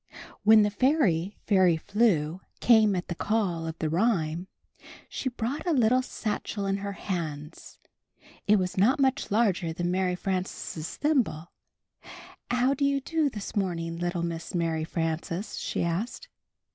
When 0.41 0.63
the 0.63 0.71
fairy 0.71 1.37
Fairly 1.45 1.77
Flew 1.77 2.41
came 2.59 2.95
at 2.95 3.07
the 3.07 3.13
call 3.13 3.67
of 3.67 3.77
the 3.77 3.87
rhyme, 3.87 4.47
she 5.07 5.29
brought 5.29 5.67
a 5.67 5.73
httle 5.75 6.03
satchel 6.03 6.65
in 6.65 6.77
her 6.77 6.93
hands. 6.93 7.77
It 8.47 8.57
was 8.57 8.79
not 8.79 8.99
much 8.99 9.29
larger 9.29 9.73
than 9.73 9.91
Mary 9.91 10.15
Frances' 10.15 10.97
thimble. 10.97 11.51
"How 12.49 12.73
do 12.73 12.83
you 12.83 12.99
do 12.99 13.29
this 13.29 13.55
morning, 13.55 13.95
little 13.99 14.23
Miss 14.23 14.55
Mary 14.55 14.85
Frances?" 14.85 15.57
she 15.59 15.83
asked. 15.83 16.29